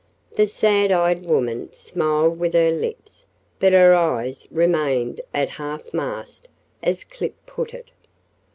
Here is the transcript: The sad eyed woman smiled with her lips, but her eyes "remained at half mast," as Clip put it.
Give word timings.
The 0.35 0.47
sad 0.47 0.91
eyed 0.91 1.27
woman 1.27 1.71
smiled 1.73 2.39
with 2.39 2.55
her 2.55 2.71
lips, 2.71 3.25
but 3.59 3.71
her 3.71 3.93
eyes 3.93 4.47
"remained 4.49 5.21
at 5.31 5.49
half 5.61 5.93
mast," 5.93 6.47
as 6.81 7.03
Clip 7.03 7.35
put 7.45 7.71
it. 7.75 7.91